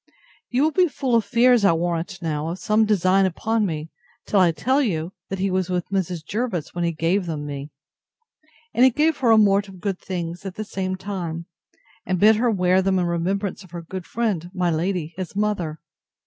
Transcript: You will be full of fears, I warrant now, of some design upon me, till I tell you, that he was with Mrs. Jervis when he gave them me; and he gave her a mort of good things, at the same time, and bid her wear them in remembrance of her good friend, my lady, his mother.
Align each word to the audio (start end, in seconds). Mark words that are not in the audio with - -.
You 0.49 0.63
will 0.63 0.71
be 0.71 0.87
full 0.87 1.13
of 1.13 1.23
fears, 1.25 1.63
I 1.63 1.73
warrant 1.73 2.23
now, 2.23 2.47
of 2.47 2.57
some 2.57 2.85
design 2.85 3.27
upon 3.27 3.67
me, 3.67 3.91
till 4.25 4.39
I 4.39 4.51
tell 4.51 4.81
you, 4.81 5.13
that 5.29 5.37
he 5.37 5.51
was 5.51 5.69
with 5.69 5.89
Mrs. 5.91 6.25
Jervis 6.25 6.73
when 6.73 6.83
he 6.83 6.91
gave 6.91 7.27
them 7.27 7.45
me; 7.45 7.69
and 8.73 8.83
he 8.83 8.89
gave 8.89 9.17
her 9.17 9.29
a 9.29 9.37
mort 9.37 9.67
of 9.67 9.79
good 9.79 9.99
things, 9.99 10.43
at 10.43 10.55
the 10.55 10.65
same 10.65 10.95
time, 10.95 11.45
and 12.03 12.19
bid 12.19 12.37
her 12.37 12.49
wear 12.49 12.81
them 12.81 12.97
in 12.97 13.05
remembrance 13.05 13.63
of 13.63 13.69
her 13.69 13.83
good 13.83 14.07
friend, 14.07 14.49
my 14.55 14.71
lady, 14.71 15.13
his 15.17 15.35
mother. 15.35 15.79